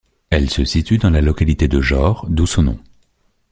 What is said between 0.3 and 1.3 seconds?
Elle se situe dans la